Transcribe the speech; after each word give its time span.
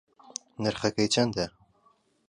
نرخەکەی 0.63 1.11
چەندە 1.13 1.45